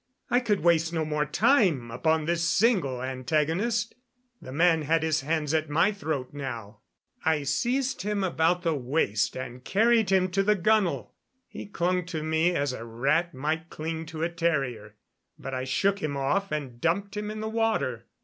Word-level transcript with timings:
I 0.31 0.39
could 0.39 0.61
waste 0.61 0.91
no 0.91 1.05
more 1.05 1.27
time 1.27 1.91
upon 1.91 2.25
this 2.25 2.43
single 2.43 3.03
antagonist. 3.03 3.93
The 4.41 4.51
man 4.51 4.81
had 4.81 5.03
his 5.03 5.21
hands 5.21 5.53
at 5.53 5.69
my 5.69 5.91
throat 5.91 6.33
now. 6.33 6.79
I 7.23 7.43
seized 7.43 8.01
him 8.01 8.23
about 8.23 8.63
the 8.63 8.73
waist 8.73 9.37
and 9.37 9.63
carried 9.63 10.09
him 10.09 10.31
to 10.31 10.41
the 10.41 10.55
gunwale. 10.55 11.13
He 11.47 11.67
clung 11.67 12.07
to 12.07 12.23
me 12.23 12.55
as 12.55 12.73
a 12.73 12.83
rat 12.83 13.35
might 13.35 13.69
cling 13.69 14.07
to 14.07 14.23
a 14.23 14.29
terrier, 14.29 14.95
but 15.37 15.53
I 15.53 15.65
shook 15.65 15.99
him 15.99 16.17
off 16.17 16.51
and 16.51 16.81
dumped 16.81 17.15
him 17.15 17.29
in 17.29 17.39
the 17.39 17.47
water. 17.47 18.07